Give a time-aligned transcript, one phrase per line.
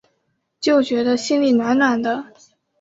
[0.59, 2.33] 就觉得心里暖暖的